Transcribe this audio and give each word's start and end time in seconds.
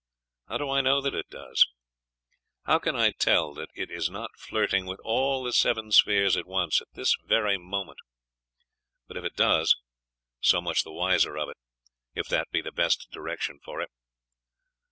How 0.49 0.57
do 0.57 0.67
I 0.67 0.81
know 0.81 0.99
that 0.99 1.13
it 1.13 1.29
does? 1.29 1.63
How 2.63 2.79
can 2.79 2.95
I 2.95 3.11
tell 3.11 3.53
that 3.53 3.69
it 3.75 3.91
is 3.91 4.09
not 4.09 4.31
flirting 4.35 4.87
with 4.87 4.99
all 5.03 5.43
the 5.43 5.53
seven 5.53 5.91
spheres 5.91 6.35
at 6.35 6.47
once, 6.47 6.81
at 6.81 6.87
this 6.93 7.13
moment? 7.29 7.99
But 9.07 9.17
if 9.17 9.23
it 9.23 9.35
does 9.35 9.75
so 10.39 10.59
much 10.59 10.81
the 10.83 10.91
wiser 10.91 11.37
of 11.37 11.49
it, 11.49 11.57
if 12.15 12.27
that 12.29 12.49
be 12.49 12.61
the 12.61 12.71
best 12.71 13.11
direction 13.11 13.59
for 13.63 13.79
it. 13.79 13.91